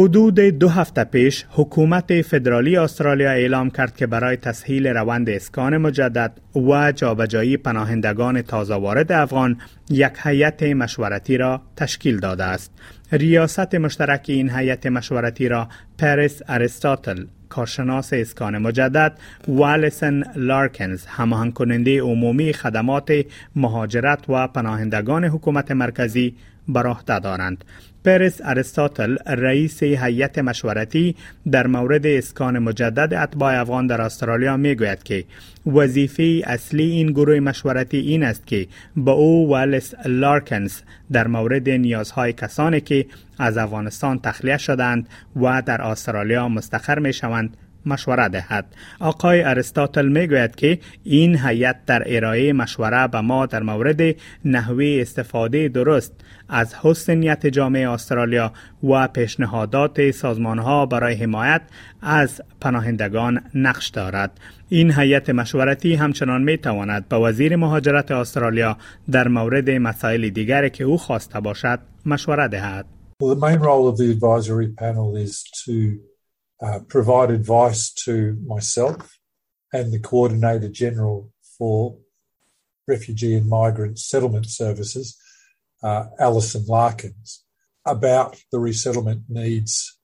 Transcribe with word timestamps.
حدود 0.00 0.40
دو 0.40 0.68
هفته 0.68 1.04
پیش 1.04 1.44
حکومت 1.50 2.22
فدرالی 2.22 2.76
استرالیا 2.76 3.30
اعلام 3.30 3.70
کرد 3.70 3.96
که 3.96 4.06
برای 4.06 4.36
تسهیل 4.36 4.86
روند 4.86 5.30
اسکان 5.30 5.76
مجدد 5.76 6.32
و 6.54 6.92
جابجایی 6.92 7.56
پناهندگان 7.56 8.42
تازه 8.42 8.74
وارد 8.74 9.12
افغان 9.12 9.60
یک 9.90 10.12
هیئت 10.22 10.62
مشورتی 10.62 11.36
را 11.36 11.62
تشکیل 11.76 12.18
داده 12.18 12.44
است. 12.44 12.72
ریاست 13.12 13.74
مشترک 13.74 14.24
این 14.28 14.50
هیئت 14.50 14.86
مشورتی 14.86 15.48
را 15.48 15.68
پریس 15.98 16.42
اریستاتل 16.48 17.24
کارشناس 17.48 18.12
اسکان 18.12 18.58
مجدد 18.58 19.18
و 19.48 19.63
الیسن 19.63 20.22
لارکنز 20.36 21.06
هماهنگ 21.06 21.54
کننده 21.54 22.00
عمومی 22.00 22.52
خدمات 22.52 23.12
مهاجرت 23.56 24.30
و 24.30 24.48
پناهندگان 24.48 25.24
حکومت 25.24 25.70
مرکزی 25.70 26.34
بر 26.68 26.86
عهده 26.86 27.18
دارند 27.18 27.64
پرس 28.04 28.40
ارستاتل 28.44 29.16
رئیس 29.26 29.82
هیئت 29.82 30.38
مشورتی 30.38 31.16
در 31.52 31.66
مورد 31.66 32.06
اسکان 32.06 32.58
مجدد 32.58 33.14
اتباع 33.14 33.60
افغان 33.60 33.86
در 33.86 34.00
استرالیا 34.00 34.56
می 34.56 34.74
گوید 34.74 35.02
که 35.02 35.24
وظیفه 35.66 36.42
اصلی 36.44 36.90
این 36.90 37.12
گروه 37.12 37.40
مشورتی 37.40 37.96
این 37.96 38.22
است 38.22 38.46
که 38.46 38.66
با 38.96 39.12
او 39.12 39.48
والس 39.48 39.94
لارکنز 40.06 40.80
در 41.12 41.26
مورد 41.26 41.68
نیازهای 41.68 42.32
کسانی 42.32 42.80
که 42.80 43.06
از 43.38 43.58
افغانستان 43.58 44.18
تخلیه 44.18 44.56
شدند 44.56 45.08
و 45.36 45.62
در 45.62 45.82
استرالیا 45.82 46.48
مستقر 46.48 46.98
می 46.98 47.12
شوند 47.12 47.56
مشوره 47.86 48.28
دهد. 48.28 48.66
آقای 49.00 49.42
ارستاتل 49.42 50.08
می 50.08 50.26
گوید 50.26 50.54
که 50.54 50.78
این 51.04 51.38
هیئت 51.38 51.76
در 51.86 52.02
ارائه 52.06 52.52
مشوره 52.52 53.06
به 53.06 53.20
ما 53.20 53.46
در 53.46 53.62
مورد 53.62 54.00
نحوه 54.44 54.98
استفاده 55.00 55.68
درست 55.68 56.12
از 56.48 56.74
حسنیت 56.74 57.46
جامعه 57.46 57.90
استرالیا 57.90 58.52
و 58.82 59.08
پیشنهادات 59.08 60.10
سازمان 60.10 60.58
ها 60.58 60.86
برای 60.86 61.14
حمایت 61.14 61.62
از 62.02 62.42
پناهندگان 62.60 63.40
نقش 63.54 63.88
دارد. 63.88 64.40
این 64.68 64.92
هیئت 64.92 65.30
مشورتی 65.30 65.94
همچنان 65.94 66.42
می 66.42 66.58
تواند 66.58 67.08
به 67.08 67.16
وزیر 67.16 67.56
مهاجرت 67.56 68.10
استرالیا 68.10 68.76
در 69.10 69.28
مورد 69.28 69.70
مسائل 69.70 70.28
دیگری 70.28 70.70
که 70.70 70.84
او 70.84 70.98
خواسته 70.98 71.40
باشد 71.40 71.78
مشوره 72.06 72.48
دهد. 72.48 72.86
Uh, 76.62 76.80
provide 76.88 77.30
advice 77.30 77.92
to 77.92 78.36
myself 78.46 79.18
and 79.72 79.92
the 79.92 79.98
Coordinator 79.98 80.68
General 80.68 81.30
for 81.58 81.96
Refugee 82.86 83.34
and 83.34 83.48
Migrant 83.48 83.98
Settlement 83.98 84.46
Services, 84.46 85.16
uh, 85.82 86.06
Alison 86.18 86.64
Larkins, 86.66 87.44
about 87.86 88.42
the 88.52 88.58
resettlement 88.58 89.22
needs 89.28 89.98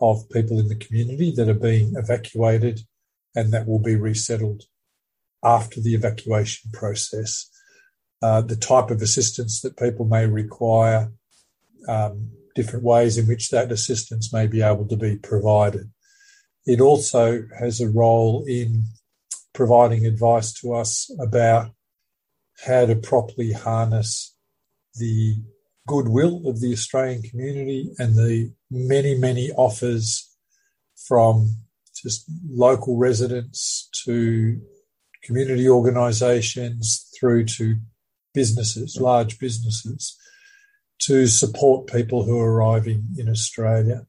of 0.00 0.28
people 0.30 0.58
in 0.58 0.68
the 0.68 0.76
community 0.76 1.32
that 1.36 1.48
are 1.48 1.54
being 1.54 1.92
evacuated 1.96 2.80
and 3.34 3.52
that 3.52 3.66
will 3.66 3.78
be 3.78 3.94
resettled 3.94 4.64
after 5.44 5.80
the 5.80 5.94
evacuation 5.94 6.70
process. 6.72 7.48
Uh, 8.22 8.40
the 8.40 8.56
type 8.56 8.90
of 8.90 9.00
assistance 9.00 9.60
that 9.60 9.78
people 9.78 10.04
may 10.04 10.26
require, 10.26 11.12
um, 11.88 12.30
different 12.54 12.84
ways 12.84 13.16
in 13.16 13.26
which 13.26 13.50
that 13.50 13.72
assistance 13.72 14.32
may 14.32 14.46
be 14.46 14.60
able 14.60 14.86
to 14.86 14.96
be 14.96 15.16
provided. 15.16 15.90
It 16.70 16.80
also 16.80 17.42
has 17.58 17.80
a 17.80 17.88
role 17.88 18.44
in 18.46 18.84
providing 19.52 20.06
advice 20.06 20.52
to 20.60 20.72
us 20.72 21.10
about 21.18 21.72
how 22.64 22.86
to 22.86 22.94
properly 22.94 23.50
harness 23.50 24.36
the 24.94 25.42
goodwill 25.88 26.42
of 26.46 26.60
the 26.60 26.72
Australian 26.72 27.22
community 27.22 27.90
and 27.98 28.14
the 28.14 28.52
many, 28.70 29.16
many 29.16 29.50
offers 29.50 30.30
from 31.08 31.56
just 32.00 32.30
local 32.48 32.96
residents 32.96 33.88
to 34.04 34.60
community 35.24 35.68
organisations 35.68 37.10
through 37.18 37.46
to 37.46 37.80
businesses, 38.32 38.96
large 39.00 39.40
businesses, 39.40 40.16
to 41.00 41.26
support 41.26 41.88
people 41.88 42.22
who 42.22 42.38
are 42.38 42.52
arriving 42.52 43.08
in 43.18 43.28
Australia. 43.28 44.06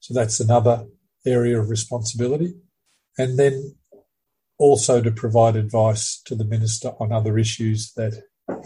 So 0.00 0.14
that's 0.14 0.40
another 0.40 0.86
area 1.36 1.60
of 1.60 1.66
responsibility, 1.76 2.50
and 3.18 3.38
then 3.38 3.54
also 4.58 4.94
to 5.00 5.10
provide 5.10 5.54
advice 5.56 6.04
to 6.26 6.34
the 6.34 6.44
minister 6.44 6.88
on 7.00 7.12
other 7.12 7.38
issues 7.38 7.92
that 7.98 8.14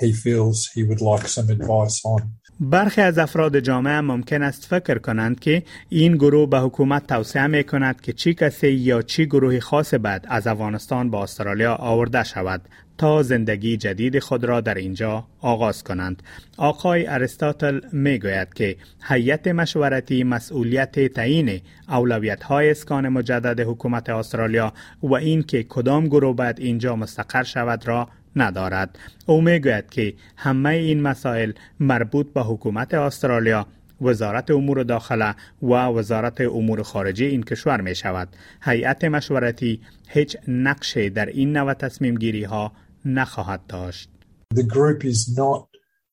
he 0.00 0.12
feels 0.12 0.56
he 0.76 0.82
would 0.88 1.02
like 1.10 1.26
some 1.28 1.48
advice 1.50 2.00
on. 2.04 2.22
برخی 2.60 3.00
از 3.00 3.18
افراد 3.18 3.58
جامعه 3.58 4.00
ممکن 4.00 4.42
است 4.42 4.66
فکر 4.66 4.98
کنند 4.98 5.40
که 5.40 5.62
این 5.88 6.16
گروه 6.16 6.50
به 6.50 6.58
حکومت 6.58 7.06
توصیه 7.06 7.46
می 7.46 7.64
کند 7.64 8.00
که 8.00 8.12
چی 8.12 8.34
کسی 8.34 8.68
یا 8.68 9.02
چی 9.02 9.26
گروهی 9.26 9.60
خاص 9.60 9.94
بعد 9.94 10.26
از 10.28 10.46
افغانستان 10.46 11.10
با 11.10 11.22
استرالیا 11.22 11.74
آورده 11.74 12.24
شود 12.24 12.60
تا 12.98 13.22
زندگی 13.22 13.76
جدید 13.76 14.18
خود 14.18 14.44
را 14.44 14.60
در 14.60 14.74
اینجا 14.74 15.26
آغاز 15.40 15.84
کنند. 15.84 16.22
آقای 16.56 17.06
ارستاتل 17.06 17.80
می 17.92 18.18
گوید 18.18 18.54
که 18.54 18.76
هیئت 19.08 19.48
مشورتی 19.48 20.24
مسئولیت 20.24 21.12
تعیین 21.12 21.60
اولویت 21.88 22.42
های 22.42 22.70
اسکان 22.70 23.08
مجدد 23.08 23.60
حکومت 23.60 24.10
استرالیا 24.10 24.72
و 25.02 25.14
این 25.14 25.42
که 25.42 25.62
کدام 25.62 26.06
گروه 26.06 26.36
باید 26.36 26.60
اینجا 26.60 26.96
مستقر 26.96 27.42
شود 27.42 27.88
را 27.88 28.08
ندارد. 28.36 28.98
او 29.26 29.40
می 29.40 29.58
گوید 29.58 29.90
که 29.90 30.14
همه 30.36 30.68
این 30.68 31.02
مسائل 31.02 31.52
مربوط 31.80 32.32
به 32.32 32.40
حکومت 32.42 32.94
استرالیا 32.94 33.66
وزارت 34.02 34.50
امور 34.50 34.82
داخله 34.82 35.34
و 35.62 35.66
وزارت 35.66 36.40
امور 36.40 36.82
خارجه 36.82 37.26
این 37.26 37.42
کشور 37.42 37.80
می 37.80 37.94
شود. 37.94 38.28
هیئت 38.62 39.04
مشورتی 39.04 39.80
هیچ 40.08 40.36
نقشه 40.48 41.08
در 41.08 41.26
این 41.26 41.52
نوع 41.52 41.74
تصمیم 41.74 42.14
گیری 42.14 42.44
ها 42.44 42.72
نخواهد 43.04 43.66
داشت. 43.68 44.08
The 44.54 44.62
group 44.62 45.04
is 45.04 45.36
not 45.36 45.66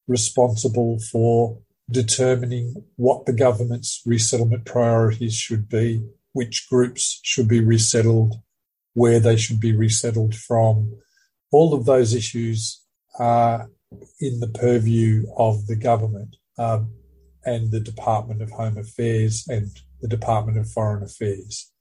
responsible 0.08 0.98
for 1.12 1.58
determining 1.92 2.68
what 2.96 3.26
the 3.26 3.34
government's 3.34 4.02
resettlement 4.06 4.66
priorities 4.66 5.36
should 5.36 5.68
be, 5.70 6.04
which 6.34 6.68
groups 6.70 7.20
should 7.24 7.48
be 7.48 7.62
resettled, 7.74 8.36
where 8.94 9.20
they 9.20 9.38
should 9.38 9.60
be 9.60 9.76
resettled 9.76 10.36
from. 10.36 10.76
All 11.52 11.74
of 11.74 11.86
those 11.86 12.14
issues 12.14 12.82
are 13.20 13.70
in 14.20 14.40
the 14.40 14.48
purview 14.48 15.26
of 15.38 15.68
the 15.68 15.76
government. 15.76 16.36
Um, 16.58 16.82
and 17.45 17.71
the 17.71 17.81
Department 17.81 18.41
of 18.43 18.51
Home 18.51 18.77
Affairs 18.79 19.45
and 19.49 19.71
the 20.01 20.09
Department 20.09 20.57
of 20.59 20.67
Foreign 20.71 21.03
Affairs. 21.03 21.73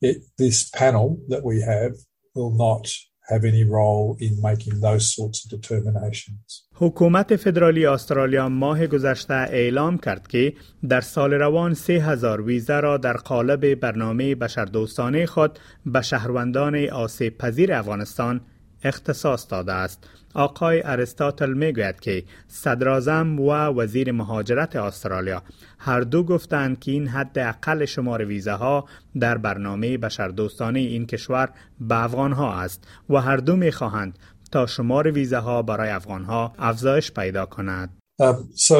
It, 0.00 0.16
this 0.36 0.70
panel 0.70 1.18
that 1.28 1.44
we 1.44 1.60
have 1.60 1.94
will 2.34 2.54
not 2.66 2.86
have 3.30 3.44
any 3.44 3.64
role 3.64 4.16
in 4.20 4.32
making 4.40 4.80
those 4.80 5.04
sorts 5.14 5.44
of 5.44 5.50
determinations. 5.50 6.64
حکومت 6.74 7.36
فدرالی 7.36 7.86
استرالیا 7.86 8.48
ماه 8.48 8.86
گذشته 8.86 9.34
اعلام 9.34 9.98
کرد 9.98 10.28
که 10.28 10.52
در 10.88 11.00
سال 11.00 11.32
روان 11.32 11.74
3000 11.74 12.40
ویزا 12.40 12.80
را 12.80 12.96
در 12.96 13.16
قالب 13.16 13.74
برنامه 13.74 14.34
بشردوستانه 14.34 15.26
خود 15.26 15.58
به 15.86 16.02
شهروندان 16.02 16.88
آسیب 16.88 17.38
پذیر 17.38 17.72
افغانستان 17.72 18.40
اختصاص 18.83 19.45
داده 19.49 19.73
است. 19.73 20.07
آقای 20.33 20.81
ارستاتل 20.85 21.53
می‌گوید 21.53 21.99
که 21.99 22.23
صدرازم 22.47 23.39
و 23.39 23.51
وزیر 23.51 24.11
مهاجرت 24.11 24.75
استرالیا 24.75 25.43
هر 25.77 26.01
دو 26.01 26.23
گفتند 26.23 26.79
که 26.79 26.91
این 26.91 27.07
حد 27.07 27.39
اقل 27.39 27.85
شمار 27.85 28.25
ویزاها 28.25 28.85
در 29.19 29.37
برنامه 29.37 29.97
بشردوستانه 29.97 30.79
این 30.79 31.05
کشور 31.05 31.49
به 31.79 32.03
افغانها 32.03 32.53
است 32.61 32.87
و 33.09 33.15
هر 33.15 33.37
دو 33.37 33.55
می‌خواهند 33.55 34.19
تا 34.51 34.65
شمار 34.65 35.11
ویزاها 35.11 35.61
برای 35.61 35.89
افغانها 35.89 36.53
افزایش 36.57 37.11
پیدا 37.11 37.45
کند. 37.45 37.89
Um, 38.21 38.49
so 38.55 38.77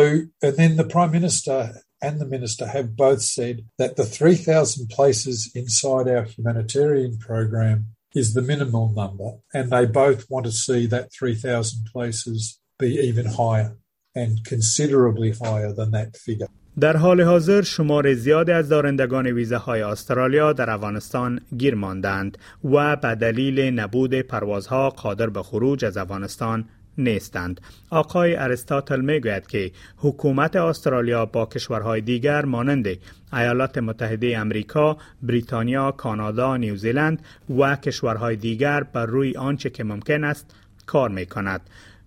then 0.60 0.78
the 0.78 0.88
prime 0.94 1.12
minister 1.12 1.74
and 2.02 2.20
the 2.20 2.26
minister 2.26 2.66
have 2.68 2.96
both 2.96 3.22
said 3.22 3.56
that 3.80 3.96
the 3.96 4.04
3000 4.04 4.88
places 4.88 5.50
inside 5.56 6.08
our 6.08 6.24
humanitarian 6.24 7.18
program 7.18 7.86
is 8.16 8.34
the 8.34 8.42
minimal 8.42 8.92
number, 9.02 9.30
and 9.54 9.70
they 9.72 9.86
both 9.86 10.26
want 10.30 10.46
to 10.46 10.52
see 10.52 10.86
that 10.88 11.12
3,000 11.12 11.88
places 11.94 12.60
be 12.80 13.00
even 13.10 13.26
higher 13.26 13.78
and 14.16 14.44
considerably 14.46 15.32
higher 15.32 15.74
than 15.74 15.92
that 15.92 16.18
figure. 16.18 16.48
در 16.80 16.98
حال 16.98 17.22
حاضر 17.22 17.62
شمار 17.62 18.14
زیادی 18.14 18.52
از 18.52 18.70
دارندگان 18.70 19.28
ویزاهای 19.28 19.82
استرالیا 19.82 20.54
در 20.54 20.70
افغانستان 20.70 21.40
گیر 21.58 21.76
ماندند 21.76 22.38
و 22.64 22.96
به 22.96 23.16
دلیل 23.16 23.60
نبود 23.60 24.14
پروازها 24.22 24.90
قادر 24.90 25.30
به 25.30 25.44
خروج 25.44 25.86
از 25.86 25.98
افغانستان 25.98 26.66
نیستند. 26.98 27.62
آقای 27.90 28.36
ارستاتل 28.36 29.02
می‌گوید 29.02 29.48
که 29.48 29.72
حکومت 29.98 30.56
استرالیا 30.56 31.26
با 31.26 31.46
کشورهای 31.46 32.02
دیگر 32.02 32.46
مانند 32.46 32.88
ایالات 33.34 33.78
متحده 33.78 34.38
امریکا، 34.38 34.98
بریتانیا، 35.24 35.92
کانادا، 35.92 36.58
نیوزیلند 36.58 37.26
و 37.60 37.76
کشورهای 37.76 38.36
دیگر 38.36 38.84
بر 38.84 39.06
روی 39.06 39.36
آنچه 39.36 39.70
که 39.70 39.84
ممکن 39.84 40.24
است 40.24 40.56
کار 40.86 41.10
می 41.10 41.26
کند. 41.26 41.62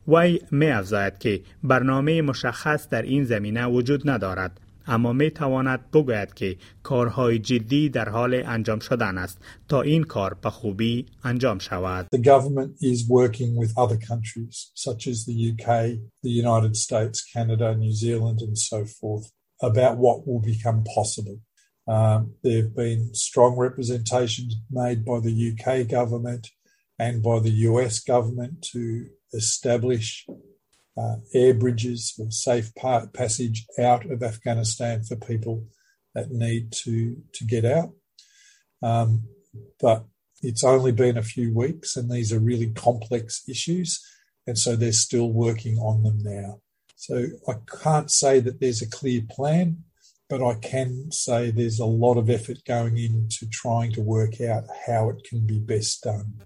وی 0.09 0.41
می 0.51 0.73
که 1.19 1.41
برنامه 1.63 2.23
مشخص 2.23 2.89
در 2.89 3.03
این 3.03 3.25
زمینه 3.25 3.67
وجود 3.67 4.11
ندارد 4.11 4.61
اما 4.88 5.14
می 5.14 5.32
تواند 5.32 5.92
بگوید 5.92 6.34
که 6.34 6.58
کارهای 6.84 7.40
جدی 7.40 7.90
در 7.90 8.10
حال 8.10 8.44
انجام 8.46 8.80
شدن 8.80 9.18
است 9.18 9.38
تا 9.68 9.82
این 9.82 10.04
کار 10.04 10.34
به 10.34 10.50
خوبی 10.50 11.06
انجام 11.24 11.60
شود. 11.60 12.08
The 12.16 12.20
government 12.20 12.72
is 12.82 13.10
working 13.10 13.56
with 13.56 13.78
other 13.78 13.98
countries 13.98 14.72
such 14.74 15.08
as 15.08 15.26
the 15.26 15.52
UK, 15.52 15.68
the 16.24 16.34
United 16.46 16.76
States, 16.76 17.18
Canada, 17.34 17.76
New 17.76 17.94
Zealand 17.94 18.42
and 18.42 18.58
so 18.58 18.86
forth 18.86 19.26
about 19.62 19.98
what 19.98 20.18
will 20.28 20.42
become 20.54 20.84
possible. 20.96 21.38
Um, 21.88 22.20
there 22.44 22.62
have 22.64 22.76
been 22.76 23.14
strong 23.14 23.54
representations 23.68 24.56
made 24.70 25.00
by 25.04 25.20
the 25.20 25.36
UK 25.50 25.88
government 25.88 26.44
and 27.00 27.24
by 27.24 27.40
the 27.40 27.56
US 27.70 28.00
government 28.00 28.54
to 28.74 29.08
establish 29.34 30.26
uh, 30.97 31.17
air 31.35 31.55
bridges 31.55 32.13
for 32.17 32.31
safe 32.31 32.73
passage 32.75 33.67
out 33.79 34.11
of 34.11 34.23
Afghanistan 34.23 35.03
for 35.03 35.17
people 35.17 35.65
that 36.15 36.31
need 36.31 36.73
to 36.73 37.17
to 37.33 37.45
get 37.45 37.65
out. 37.65 37.91
Um, 38.83 39.25
but 39.81 40.05
it's 40.43 40.65
only 40.65 40.93
been 40.93 41.17
a 41.17 41.23
few 41.23 41.55
weeks, 41.55 41.97
and 41.97 42.11
these 42.11 42.33
are 42.33 42.39
really 42.39 42.71
complex 42.71 43.43
issues, 43.49 44.05
and 44.47 44.59
so 44.59 44.77
they're 44.77 44.93
still 44.93 45.31
working 45.31 45.79
on 45.79 46.03
them 46.03 46.19
now. 46.23 46.61
So 46.97 47.27
I 47.47 47.55
can't 47.83 48.11
say 48.11 48.41
that 48.41 48.61
there's 48.61 48.83
a 48.83 48.91
clear 48.91 49.23
plan, 49.29 49.85
but 50.29 50.43
I 50.43 50.55
can 50.55 51.13
say 51.13 51.51
there's 51.51 51.79
a 51.79 51.87
lot 51.87 52.17
of 52.17 52.31
effort 52.31 52.65
going 52.67 52.97
into 52.97 53.47
trying 53.51 53.93
to 53.93 54.01
work 54.01 54.41
out 54.41 54.65
how 54.87 55.11
it 55.11 55.25
can 55.25 55.47
be 55.47 55.59
best 55.59 56.03
done. 56.03 56.41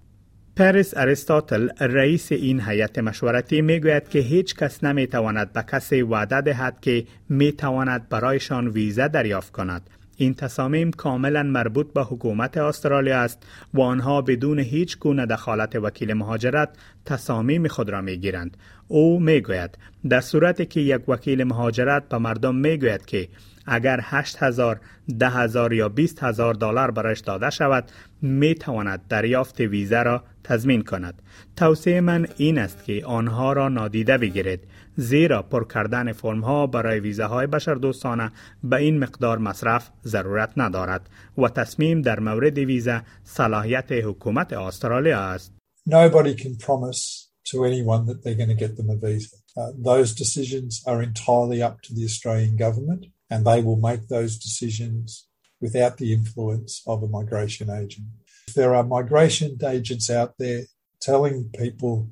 پریس 0.60 0.96
اریستاتل 0.96 1.68
رئیس 1.80 2.32
این 2.32 2.60
هیئت 2.60 2.98
مشورتی 2.98 3.60
می 3.62 3.80
گوید 3.80 4.08
که 4.08 4.18
هیچ 4.18 4.54
کس 4.54 4.84
نمی 4.84 5.06
تواند 5.06 5.52
به 5.52 5.62
کسی 5.62 6.02
وعده 6.02 6.40
دهد 6.40 6.80
که 6.80 7.04
می 7.28 7.52
تواند 7.52 8.08
برایشان 8.08 8.68
ویزا 8.68 9.08
دریافت 9.08 9.52
کند. 9.52 9.90
این 10.16 10.34
تصامیم 10.34 10.90
کاملا 10.90 11.42
مربوط 11.42 11.92
به 11.92 12.02
حکومت 12.02 12.56
استرالیا 12.56 13.20
است 13.20 13.42
و 13.74 13.80
آنها 13.80 14.22
بدون 14.22 14.58
هیچ 14.58 14.98
گونه 14.98 15.26
دخالت 15.26 15.76
وکیل 15.76 16.12
مهاجرت 16.12 16.68
تصامیم 17.04 17.68
خود 17.68 17.90
را 17.90 18.00
می 18.00 18.16
گیرند. 18.16 18.56
او 18.88 19.20
می 19.20 19.40
گوید 19.40 19.78
در 20.08 20.20
صورتی 20.20 20.66
که 20.66 20.80
یک 20.80 21.08
وکیل 21.08 21.44
مهاجرت 21.44 22.08
به 22.08 22.18
مردم 22.18 22.54
می 22.54 22.78
گوید 22.78 23.06
که 23.06 23.28
اگر 23.72 24.00
8 24.02 24.42
هزار، 24.42 24.80
ده 25.18 25.30
هزار 25.30 25.72
یا 25.72 25.88
20 25.88 26.22
هزار 26.22 26.54
دلار 26.54 26.90
برایش 26.90 27.20
داده 27.20 27.50
شود 27.50 27.90
می 28.22 28.54
تواند 28.54 29.00
دریافت 29.08 29.60
ویزا 29.60 30.02
را 30.02 30.24
تضمین 30.44 30.82
کند. 30.82 31.22
توصیه 31.56 32.00
من 32.00 32.26
این 32.36 32.58
است 32.58 32.84
که 32.84 33.02
آنها 33.04 33.52
را 33.52 33.68
نادیده 33.68 34.18
بگیرید 34.18 34.60
زیرا 34.96 35.42
پر 35.42 35.64
کردن 35.68 36.12
فرم 36.12 36.40
ها 36.40 36.66
برای 36.66 37.00
ویزاهای 37.00 37.46
بشردوستانه 37.46 38.32
به 38.64 38.76
این 38.76 38.98
مقدار 38.98 39.38
مصرف 39.38 39.90
ضرورت 40.04 40.52
ندارد 40.56 41.08
و 41.38 41.48
تصمیم 41.48 42.02
در 42.02 42.20
مورد 42.20 42.58
ویزا 42.58 43.00
صلاحیت 43.24 43.92
حکومت 43.92 44.52
استرالیا 44.52 45.20
است. 45.20 45.52
Nobody 45.88 46.34
can 46.34 46.56
promise 46.66 47.30
to 47.50 47.64
anyone 47.64 48.02
that 48.06 48.18
they're 48.22 48.40
going 48.42 48.54
to 48.56 48.60
get 48.64 48.76
them 48.76 48.90
a 48.90 48.96
visa. 48.96 49.36
Uh, 49.56 49.70
those 49.90 50.14
decisions 50.14 50.82
are 50.86 51.02
entirely 51.02 51.60
up 51.68 51.76
to 51.86 51.90
the 51.96 52.04
Australian 52.04 52.56
government 52.56 53.02
and 53.30 53.46
they 53.46 53.62
will 53.62 53.76
make 53.76 54.08
those 54.08 54.38
decisions 54.38 55.26
without 55.60 55.98
the 55.98 56.12
influence 56.12 56.82
of 56.86 57.02
a 57.02 57.08
migration 57.08 57.70
agent. 57.70 58.06
If 58.48 58.54
there 58.54 58.74
are 58.74 58.82
migration 58.82 59.58
agents 59.64 60.10
out 60.10 60.34
there 60.38 60.62
telling 61.00 61.50
people 61.56 62.10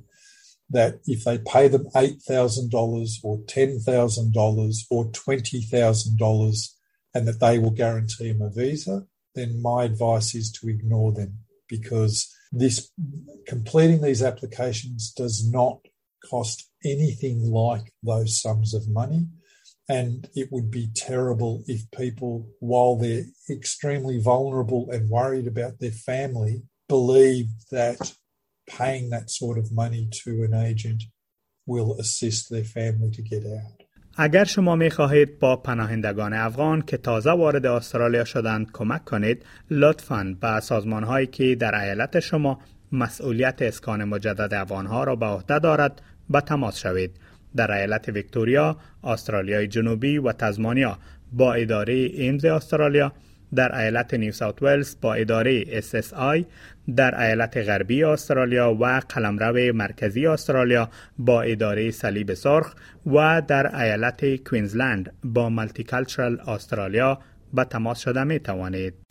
that 0.71 1.01
if 1.07 1.25
they 1.25 1.39
pay 1.39 1.69
them 1.69 1.87
$8,000 1.95 3.19
or 3.25 3.39
$10,000 3.39 4.77
or 4.91 5.11
$20,000 5.11 6.69
and 7.15 7.27
that 7.29 7.41
they 7.41 7.59
will 7.59 7.71
guarantee 7.71 8.33
them 8.33 8.43
a 8.43 8.51
visa, 8.51 9.07
then 9.35 9.63
my 9.63 9.85
advice 9.85 10.35
is 10.35 10.53
to 10.53 10.69
ignore 10.69 11.13
them 11.13 11.39
because 11.69 12.33
this 12.53 12.91
completing 13.47 14.03
these 14.03 14.23
applications 14.23 15.13
does 15.13 15.49
not 15.51 15.81
cost 16.29 16.69
anything 16.85 17.51
like 17.51 17.93
those 18.03 18.41
sums 18.41 18.75
of 18.75 18.89
money. 18.89 19.27
And 19.89 20.29
it 20.35 20.49
would 20.53 20.71
be 20.71 20.87
terrible 21.09 21.65
if 21.67 21.81
people, 21.91 22.47
while 22.61 22.97
they're 22.97 23.25
extremely 23.49 24.19
vulnerable 24.21 24.83
and 24.95 25.09
worried 25.09 25.47
about 25.47 25.79
their 25.81 25.97
family, 26.11 26.63
believe 26.89 27.49
that 27.71 27.99
paying 28.67 29.09
that 29.11 29.31
sort 29.31 29.57
of 29.59 29.73
money 29.73 30.09
to 30.23 30.31
an 30.47 30.55
agent 30.55 31.05
will 31.67 31.97
assist 31.99 32.51
their 32.51 32.65
family 32.65 33.11
to 33.11 33.23
get 33.23 33.45
out. 33.47 33.79
اگر 34.21 34.45
شما 34.45 34.77
می 34.77 34.91
خواهید 34.91 35.39
با 35.39 35.57
پناهندگان 35.57 36.33
افغان 36.33 36.83
که 36.83 36.97
تازه 36.97 37.31
وارد 37.31 37.67
استرالیا 37.67 38.25
شدند 38.25 38.73
کمک 38.73 39.05
کنید 39.05 39.43
لطفاً 39.71 40.37
به 40.41 40.61
سازمان 40.61 41.05
هایی 41.05 41.27
که 41.27 41.55
در 41.55 41.75
ایالت 41.75 42.21
شما 42.21 42.59
مسئولیت 42.93 43.63
اسکان 43.63 44.05
مجدد 44.05 44.55
افغانها 44.55 45.05
را 45.05 45.17
به 45.17 45.27
عهده 45.27 45.59
دارد 45.59 46.03
به 46.31 46.41
تماس 46.41 46.79
شوید 46.79 47.11
در 47.57 47.73
ایالت 47.73 48.09
ویکتوریا، 48.09 48.77
استرالیای 49.05 49.67
جنوبی 49.67 50.19
و 50.19 50.33
تزمانیا 50.33 50.99
با 51.33 51.55
اداره 51.55 51.95
ایمز 51.95 52.45
استرالیا 52.45 53.13
در 53.55 53.79
ایالت 53.79 54.15
نیو 54.15 54.33
ساوت 54.33 54.63
ولز 54.63 54.97
با 55.01 55.15
اداره 55.15 55.81
SSI 55.81 56.45
در 56.97 57.21
ایالت 57.21 57.57
غربی 57.57 58.05
استرالیا 58.05 58.75
و 58.81 59.01
قلمرو 59.09 59.73
مرکزی 59.73 60.27
استرالیا 60.27 60.89
با 61.19 61.43
اداره 61.43 61.91
صلیب 61.91 62.35
سرخ 62.35 62.75
و 63.07 63.43
در 63.49 63.77
ایالت 63.77 64.37
کوینزلند 64.37 65.13
با 65.25 65.49
ملتی 65.49 65.85
کلچرال 65.85 66.41
استرالیا 66.41 67.19
به 67.55 67.65
تماس 67.65 67.99
شده 67.99 68.25
می 68.25 68.41
توانید. 68.41 69.08